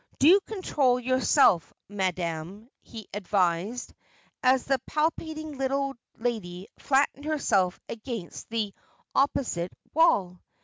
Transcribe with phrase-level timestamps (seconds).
[0.17, 3.93] "Do control yourself, madam," he advised,
[4.41, 8.73] as the palpitating little lady flattened herself against the
[9.13, 10.41] opposite wall.